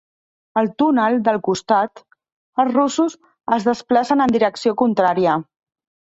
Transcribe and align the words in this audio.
Al 0.59 0.69
túnel 0.81 1.17
del 1.25 1.35
costat, 1.47 2.01
els 2.63 2.71
russos 2.77 3.17
es 3.57 3.67
desplacen 3.67 4.25
en 4.25 4.33
direcció 4.37 4.73
contrària. 4.81 5.37